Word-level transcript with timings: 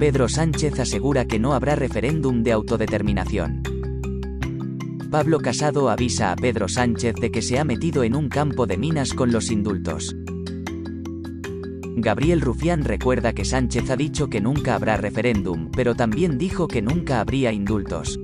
Pedro 0.00 0.30
Sánchez 0.30 0.80
asegura 0.80 1.26
que 1.26 1.38
no 1.38 1.52
habrá 1.52 1.76
referéndum 1.76 2.42
de 2.42 2.52
autodeterminación. 2.52 3.62
Pablo 5.10 5.40
Casado 5.40 5.90
avisa 5.90 6.32
a 6.32 6.36
Pedro 6.36 6.68
Sánchez 6.68 7.16
de 7.20 7.30
que 7.30 7.42
se 7.42 7.58
ha 7.58 7.64
metido 7.64 8.02
en 8.02 8.16
un 8.16 8.30
campo 8.30 8.66
de 8.66 8.78
minas 8.78 9.12
con 9.12 9.30
los 9.30 9.50
indultos. 9.50 10.16
Gabriel 11.96 12.40
Rufián 12.40 12.84
recuerda 12.84 13.34
que 13.34 13.44
Sánchez 13.44 13.90
ha 13.90 13.96
dicho 13.96 14.30
que 14.30 14.40
nunca 14.40 14.74
habrá 14.74 14.96
referéndum, 14.96 15.70
pero 15.70 15.94
también 15.94 16.38
dijo 16.38 16.66
que 16.66 16.80
nunca 16.80 17.20
habría 17.20 17.52
indultos. 17.52 18.18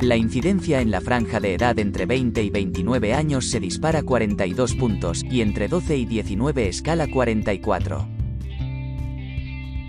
La 0.00 0.16
incidencia 0.16 0.80
en 0.80 0.90
la 0.90 1.02
franja 1.02 1.40
de 1.40 1.52
edad 1.52 1.78
entre 1.78 2.06
20 2.06 2.42
y 2.42 2.48
29 2.48 3.12
años 3.12 3.50
se 3.50 3.60
dispara 3.60 4.02
42 4.02 4.76
puntos, 4.76 5.22
y 5.30 5.42
entre 5.42 5.68
12 5.68 5.98
y 5.98 6.06
19 6.06 6.68
escala 6.68 7.06
44. 7.06 8.19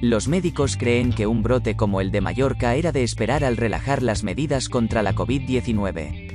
Los 0.01 0.27
médicos 0.27 0.77
creen 0.77 1.13
que 1.13 1.27
un 1.27 1.43
brote 1.43 1.75
como 1.75 2.01
el 2.01 2.09
de 2.09 2.21
Mallorca 2.21 2.73
era 2.73 2.91
de 2.91 3.03
esperar 3.03 3.43
al 3.43 3.55
relajar 3.55 4.01
las 4.01 4.23
medidas 4.23 4.67
contra 4.67 5.03
la 5.03 5.13
COVID-19. 5.13 6.31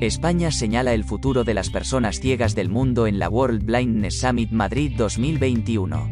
España 0.00 0.52
señala 0.52 0.94
el 0.94 1.02
futuro 1.02 1.42
de 1.42 1.54
las 1.54 1.68
personas 1.68 2.20
ciegas 2.20 2.54
del 2.54 2.68
mundo 2.68 3.08
en 3.08 3.18
la 3.18 3.28
World 3.28 3.64
Blindness 3.64 4.20
Summit 4.20 4.52
Madrid 4.52 4.92
2021. 4.96 6.08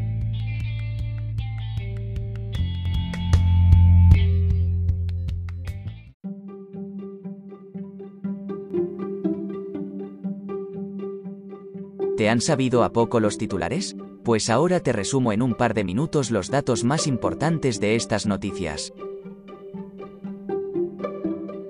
¿Te 12.17 12.29
han 12.29 12.41
sabido 12.41 12.83
a 12.83 12.93
poco 12.93 13.21
los 13.21 13.39
titulares? 13.39 13.95
Pues 14.25 14.49
ahora 14.49 14.81
te 14.81 14.93
resumo 14.93 15.33
en 15.33 15.43
un 15.43 15.55
par 15.55 15.75
de 15.75 15.85
minutos 15.85 16.31
los 16.31 16.51
datos 16.51 16.83
más 16.83 17.07
importantes 17.07 17.79
de 17.79 17.95
estas 17.95 18.25
noticias. 18.25 18.95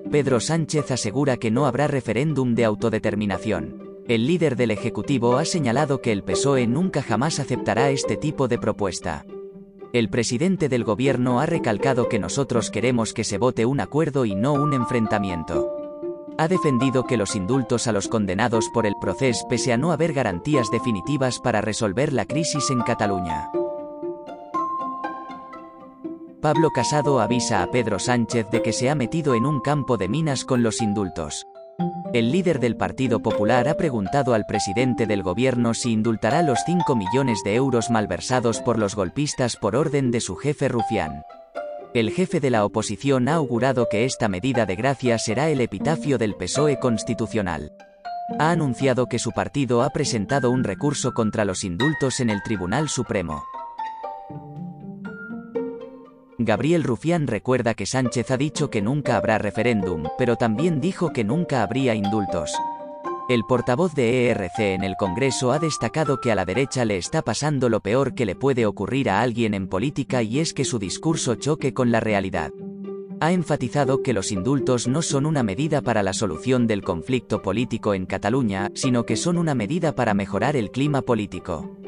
Pedro 0.09 0.39
Sánchez 0.39 0.89
asegura 0.91 1.35
que 1.35 1.51
no 1.51 1.65
habrá 1.65 1.87
referéndum 1.87 2.55
de 2.55 2.63
autodeterminación. 2.63 3.99
El 4.07 4.25
líder 4.25 4.55
del 4.55 4.71
Ejecutivo 4.71 5.35
ha 5.35 5.43
señalado 5.43 5.99
que 5.99 6.13
el 6.13 6.23
PSOE 6.23 6.65
nunca 6.65 7.01
jamás 7.01 7.41
aceptará 7.41 7.89
este 7.89 8.15
tipo 8.15 8.47
de 8.47 8.57
propuesta. 8.57 9.25
El 9.91 10.09
presidente 10.09 10.69
del 10.69 10.85
gobierno 10.85 11.41
ha 11.41 11.45
recalcado 11.45 12.07
que 12.07 12.19
nosotros 12.19 12.71
queremos 12.71 13.13
que 13.13 13.25
se 13.25 13.37
vote 13.37 13.65
un 13.65 13.81
acuerdo 13.81 14.23
y 14.23 14.33
no 14.33 14.53
un 14.53 14.73
enfrentamiento 14.73 15.84
ha 16.37 16.47
defendido 16.47 17.05
que 17.05 17.17
los 17.17 17.35
indultos 17.35 17.87
a 17.87 17.91
los 17.91 18.07
condenados 18.07 18.69
por 18.69 18.85
el 18.85 18.95
proceso 18.99 19.47
pese 19.47 19.73
a 19.73 19.77
no 19.77 19.91
haber 19.91 20.13
garantías 20.13 20.69
definitivas 20.71 21.39
para 21.39 21.61
resolver 21.61 22.13
la 22.13 22.25
crisis 22.25 22.69
en 22.69 22.81
Cataluña. 22.81 23.49
Pablo 26.41 26.69
Casado 26.69 27.21
avisa 27.21 27.63
a 27.63 27.71
Pedro 27.71 27.97
Sánchez 27.97 28.49
de 28.51 28.61
que 28.61 28.73
se 28.73 28.89
ha 28.89 28.95
metido 28.95 29.33
en 29.33 29.45
un 29.45 29.61
campo 29.61 29.97
de 29.97 30.07
minas 30.07 30.45
con 30.45 30.61
los 30.61 30.81
indultos. 30.81 31.47
El 32.13 32.31
líder 32.31 32.59
del 32.59 32.77
Partido 32.77 33.21
Popular 33.21 33.67
ha 33.67 33.75
preguntado 33.75 34.33
al 34.33 34.45
presidente 34.45 35.07
del 35.07 35.23
gobierno 35.23 35.73
si 35.73 35.91
indultará 35.91 36.43
los 36.43 36.59
5 36.65 36.95
millones 36.95 37.41
de 37.43 37.55
euros 37.55 37.89
malversados 37.89 38.61
por 38.61 38.77
los 38.77 38.95
golpistas 38.95 39.57
por 39.57 39.75
orden 39.75 40.11
de 40.11 40.21
su 40.21 40.35
jefe 40.35 40.69
Rufián. 40.69 41.23
El 41.95 42.11
jefe 42.11 42.41
de 42.41 42.49
la 42.49 42.65
oposición 42.65 43.29
ha 43.29 43.35
augurado 43.35 43.87
que 43.89 44.03
esta 44.03 44.27
medida 44.27 44.65
de 44.65 44.75
gracia 44.75 45.17
será 45.17 45.47
el 45.47 45.61
epitafio 45.61 46.17
del 46.17 46.35
PSOE 46.35 46.77
constitucional. 46.77 47.71
Ha 48.37 48.51
anunciado 48.51 49.07
que 49.07 49.17
su 49.17 49.31
partido 49.31 49.81
ha 49.81 49.91
presentado 49.91 50.51
un 50.51 50.65
recurso 50.65 51.13
contra 51.13 51.45
los 51.45 51.63
indultos 51.63 52.19
en 52.19 52.29
el 52.29 52.43
Tribunal 52.43 52.89
Supremo. 52.89 53.45
Gabriel 56.37 56.83
Rufián 56.83 57.27
recuerda 57.27 57.75
que 57.75 57.85
Sánchez 57.85 58.29
ha 58.29 58.35
dicho 58.35 58.69
que 58.69 58.81
nunca 58.81 59.15
habrá 59.15 59.37
referéndum, 59.37 60.03
pero 60.17 60.35
también 60.35 60.81
dijo 60.81 61.13
que 61.13 61.23
nunca 61.23 61.63
habría 61.63 61.95
indultos. 61.95 62.51
El 63.27 63.43
portavoz 63.43 63.95
de 63.95 64.29
ERC 64.29 64.59
en 64.59 64.83
el 64.83 64.95
Congreso 64.97 65.51
ha 65.51 65.57
destacado 65.57 66.21
que 66.21 66.31
a 66.31 66.35
la 66.35 66.45
derecha 66.45 66.85
le 66.85 66.97
está 66.97 67.23
pasando 67.23 67.69
lo 67.69 67.79
peor 67.79 68.13
que 68.13 68.23
le 68.23 68.35
puede 68.35 68.67
ocurrir 68.67 69.09
a 69.09 69.21
alguien 69.21 69.55
en 69.55 69.67
política 69.67 70.21
y 70.21 70.39
es 70.39 70.53
que 70.53 70.63
su 70.63 70.77
discurso 70.77 71.33
choque 71.33 71.73
con 71.73 71.91
la 71.91 71.99
realidad. 71.99 72.51
Ha 73.19 73.31
enfatizado 73.31 74.03
que 74.03 74.13
los 74.13 74.31
indultos 74.31 74.87
no 74.87 75.01
son 75.01 75.25
una 75.25 75.41
medida 75.41 75.81
para 75.81 76.03
la 76.03 76.13
solución 76.13 76.67
del 76.67 76.83
conflicto 76.83 77.41
político 77.41 77.95
en 77.95 78.05
Cataluña, 78.05 78.69
sino 78.75 79.07
que 79.07 79.15
son 79.15 79.39
una 79.39 79.55
medida 79.55 79.95
para 79.95 80.13
mejorar 80.13 80.55
el 80.55 80.69
clima 80.69 81.01
político. 81.01 81.79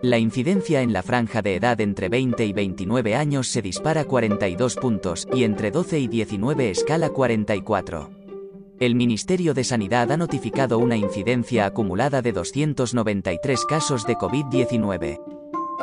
La 0.00 0.18
incidencia 0.18 0.80
en 0.82 0.92
la 0.92 1.02
franja 1.02 1.42
de 1.42 1.56
edad 1.56 1.80
entre 1.80 2.08
20 2.08 2.46
y 2.46 2.52
29 2.52 3.16
años 3.16 3.48
se 3.48 3.62
dispara 3.62 4.04
42 4.04 4.76
puntos, 4.76 5.26
y 5.32 5.42
entre 5.42 5.72
12 5.72 5.98
y 5.98 6.06
19 6.06 6.70
escala 6.70 7.10
44. 7.10 8.19
El 8.80 8.94
Ministerio 8.94 9.52
de 9.52 9.62
Sanidad 9.62 10.10
ha 10.10 10.16
notificado 10.16 10.78
una 10.78 10.96
incidencia 10.96 11.66
acumulada 11.66 12.22
de 12.22 12.32
293 12.32 13.66
casos 13.66 14.06
de 14.06 14.16
COVID-19. 14.16 15.20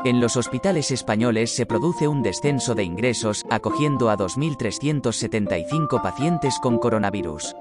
En 0.03 0.19
los 0.19 0.35
hospitales 0.35 0.89
españoles 0.89 1.55
se 1.55 1.67
produce 1.67 2.07
un 2.07 2.23
descenso 2.23 2.73
de 2.73 2.83
ingresos, 2.83 3.45
acogiendo 3.51 4.09
a 4.09 4.17
2.375 4.17 6.01
pacientes 6.01 6.57
con 6.59 6.79
coronavirus. 6.79 7.55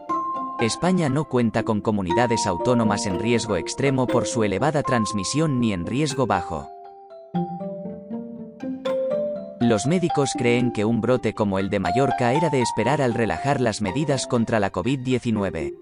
España 0.59 1.11
no 1.11 1.27
cuenta 1.27 1.65
con 1.65 1.83
comunidades 1.83 2.47
autónomas 2.47 3.05
en 3.05 3.21
riesgo 3.21 3.59
extremo 3.59 4.07
por 4.07 4.25
su 4.25 4.43
elevada 4.43 4.83
transmisión 4.83 5.61
ni 5.61 5.75
en 5.75 5.85
riesgo 5.85 6.27
bajo. 6.27 6.71
Los 9.69 9.85
médicos 9.85 10.31
creen 10.39 10.71
que 10.71 10.85
un 10.85 11.01
brote 11.01 11.35
como 11.35 11.59
el 11.59 11.71
de 11.71 11.81
Mallorca 11.81 12.33
era 12.35 12.51
de 12.51 12.61
esperar 12.61 13.03
al 13.03 13.15
relajar 13.15 13.61
las 13.61 13.83
medidas 13.83 14.29
contra 14.29 14.61
la 14.61 14.71
COVID-19. 14.71 15.75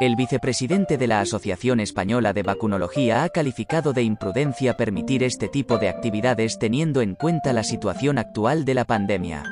El 0.00 0.14
vicepresidente 0.14 0.96
de 0.96 1.08
la 1.08 1.18
Asociación 1.18 1.80
Española 1.80 2.32
de 2.32 2.44
Vacunología 2.44 3.24
ha 3.24 3.28
calificado 3.30 3.92
de 3.92 4.04
imprudencia 4.04 4.76
permitir 4.76 5.24
este 5.24 5.48
tipo 5.48 5.76
de 5.76 5.88
actividades 5.88 6.60
teniendo 6.60 7.00
en 7.00 7.16
cuenta 7.16 7.52
la 7.52 7.64
situación 7.64 8.18
actual 8.18 8.64
de 8.64 8.74
la 8.74 8.84
pandemia. 8.84 9.42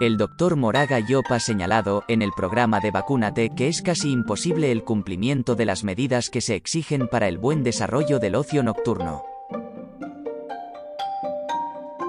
El 0.00 0.16
doctor 0.16 0.56
Moraga 0.56 0.98
Yop 0.98 1.26
ha 1.30 1.38
señalado, 1.38 2.02
en 2.08 2.22
el 2.22 2.30
programa 2.36 2.80
de 2.80 2.90
Vacúnate, 2.90 3.50
que 3.54 3.68
es 3.68 3.82
casi 3.82 4.10
imposible 4.10 4.72
el 4.72 4.82
cumplimiento 4.82 5.54
de 5.54 5.64
las 5.64 5.84
medidas 5.84 6.28
que 6.28 6.40
se 6.40 6.56
exigen 6.56 7.06
para 7.06 7.28
el 7.28 7.38
buen 7.38 7.62
desarrollo 7.62 8.18
del 8.18 8.34
ocio 8.34 8.64
nocturno. 8.64 9.35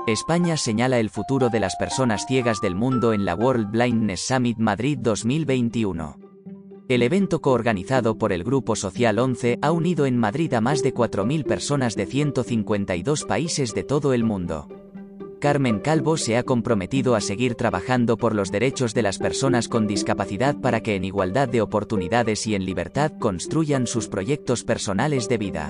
España 0.08 0.56
señala 0.56 1.02
el 1.02 1.10
futuro 1.10 1.50
de 1.50 1.60
las 1.60 1.76
personas 1.76 2.26
ciegas 2.26 2.62
del 2.62 2.76
mundo 2.76 3.12
en 3.12 3.26
la 3.26 3.36
World 3.36 3.72
Blindness 3.72 4.22
Summit 4.26 4.58
Madrid 4.58 4.98
2021. 5.02 6.18
El 6.88 7.04
evento 7.04 7.42
coorganizado 7.42 8.18
por 8.18 8.32
el 8.32 8.46
Grupo 8.46 8.78
Social 8.78 9.20
11 9.20 9.60
ha 9.62 9.72
unido 9.74 10.06
en 10.06 10.18
Madrid 10.18 10.54
a 10.54 10.62
más 10.62 10.82
de 10.82 10.94
4.000 10.94 11.44
personas 11.44 11.98
de 11.98 12.06
152 12.06 13.26
países 13.26 13.74
de 13.76 13.84
todo 13.84 14.14
el 14.14 14.24
mundo. 14.24 14.70
Carmen 15.42 15.80
Calvo 15.82 16.16
se 16.16 16.38
ha 16.38 16.44
comprometido 16.44 17.14
a 17.14 17.20
seguir 17.20 17.56
trabajando 17.56 18.16
por 18.16 18.34
los 18.34 18.50
derechos 18.50 18.94
de 18.94 19.02
las 19.02 19.18
personas 19.18 19.68
con 19.68 19.88
discapacidad 19.88 20.56
para 20.56 20.80
que 20.80 20.96
en 20.96 21.04
igualdad 21.04 21.50
de 21.50 21.60
oportunidades 21.60 22.48
y 22.48 22.56
en 22.56 22.64
libertad 22.64 23.12
construyan 23.20 23.88
sus 23.88 24.08
proyectos 24.08 24.64
personales 24.64 25.28
de 25.28 25.38
vida. 25.38 25.70